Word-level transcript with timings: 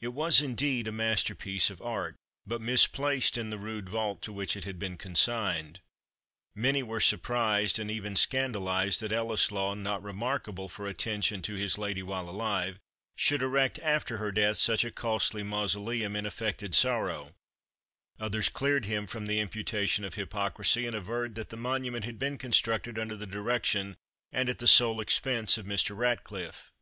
It 0.00 0.08
was, 0.08 0.40
indeed, 0.40 0.88
a 0.88 0.90
masterpiece 0.90 1.70
of 1.70 1.80
art, 1.80 2.16
but 2.44 2.60
misplaced 2.60 3.38
in 3.38 3.50
the 3.50 3.58
rude 3.58 3.88
vault 3.88 4.20
to 4.22 4.32
which 4.32 4.56
it 4.56 4.64
had 4.64 4.76
been 4.76 4.96
consigned. 4.98 5.78
Many 6.52 6.82
were 6.82 6.98
surprised, 6.98 7.78
and 7.78 7.88
even 7.88 8.16
scandalized, 8.16 8.98
that 9.02 9.12
Ellieslaw, 9.12 9.74
not 9.76 10.02
remarkable 10.02 10.68
for 10.68 10.88
attention 10.88 11.42
to 11.42 11.54
his 11.54 11.78
lady 11.78 12.02
while 12.02 12.28
alive, 12.28 12.80
should 13.14 13.40
erect 13.40 13.78
after 13.84 14.16
her 14.16 14.32
death 14.32 14.56
such 14.56 14.84
a 14.84 14.90
costly 14.90 15.44
mausoleum 15.44 16.16
in 16.16 16.26
affected 16.26 16.74
sorrow; 16.74 17.32
others 18.18 18.48
cleared 18.48 18.86
him 18.86 19.06
from 19.06 19.28
the 19.28 19.38
imputation 19.38 20.02
of 20.04 20.14
hypocrisy, 20.14 20.88
and 20.88 20.96
averred 20.96 21.36
that 21.36 21.50
the 21.50 21.56
monument 21.56 22.04
had 22.04 22.18
been 22.18 22.36
constructed 22.36 22.98
under 22.98 23.14
the 23.16 23.28
direction 23.28 23.96
and 24.32 24.48
at 24.48 24.58
the 24.58 24.66
sole 24.66 25.00
expense 25.00 25.56
of 25.56 25.66
Mr. 25.66 25.96
Ratcliffe. 25.96 26.72